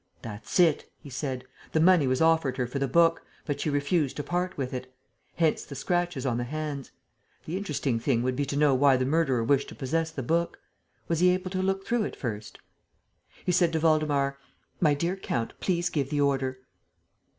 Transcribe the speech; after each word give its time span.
"That's 0.23 0.59
it," 0.59 0.89
he 0.99 1.11
said. 1.11 1.45
"The 1.73 1.79
money 1.79 2.07
was 2.07 2.21
offered 2.21 2.57
her 2.57 2.65
for 2.65 2.79
the 2.79 2.87
book, 2.87 3.23
but 3.45 3.61
she 3.61 3.69
refused 3.69 4.15
to 4.17 4.23
part 4.23 4.57
with 4.57 4.73
it. 4.73 4.91
Hence 5.35 5.63
the 5.63 5.75
scratches 5.75 6.25
on 6.25 6.37
the 6.39 6.43
hands. 6.43 6.89
The 7.45 7.55
interesting 7.55 7.99
thing 7.99 8.23
would 8.23 8.35
be 8.35 8.45
to 8.47 8.57
know 8.57 8.73
why 8.73 8.97
the 8.97 9.05
murderer 9.05 9.43
wished 9.43 9.69
to 9.69 9.75
possess 9.75 10.09
the 10.09 10.23
book. 10.23 10.59
Was 11.07 11.19
he 11.19 11.29
able 11.29 11.51
to 11.51 11.61
look 11.61 11.85
through 11.85 12.05
it 12.05 12.15
first?" 12.15 12.57
He 13.45 13.51
said 13.51 13.71
to 13.73 13.79
Waldemar: 13.79 14.39
"My 14.79 14.95
dear 14.95 15.15
count, 15.15 15.53
please 15.59 15.87
give 15.91 16.09
the 16.09 16.21
order." 16.21 16.57